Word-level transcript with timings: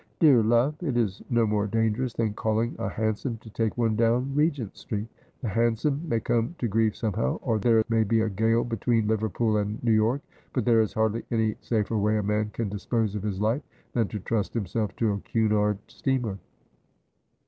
'Dear 0.19 0.41
love, 0.41 0.81
it 0.81 0.97
is 0.97 1.21
no 1.29 1.45
more 1.45 1.67
dangerous 1.67 2.13
than 2.13 2.33
calling 2.33 2.75
a 2.79 2.89
hansom 2.89 3.37
to 3.37 3.51
take 3.51 3.77
one 3.77 3.95
down 3.95 4.33
Regent 4.33 4.75
Street. 4.75 5.07
The 5.43 5.47
hansom 5.47 6.01
may 6.09 6.19
come 6.19 6.55
to 6.57 6.67
grief 6.67 6.95
somehow, 6.95 7.35
or 7.43 7.59
there 7.59 7.83
may 7.87 8.03
be 8.03 8.21
a 8.21 8.27
gale 8.31 8.63
between 8.63 9.07
Liverpool 9.07 9.57
and 9.57 9.77
New 9.83 9.91
York; 9.91 10.21
but 10.53 10.65
there 10.65 10.81
is 10.81 10.93
hardly 10.93 11.21
any 11.29 11.55
safer 11.61 11.99
way 11.99 12.17
a 12.17 12.23
man 12.23 12.49
can 12.49 12.67
dispose 12.67 13.13
of 13.13 13.21
his 13.21 13.39
life 13.39 13.61
than 13.93 14.07
to 14.07 14.17
trust 14.17 14.55
himself 14.55 14.95
to 14.95 15.11
a 15.13 15.19
Cunard 15.19 15.77
steamer.' 15.85 16.39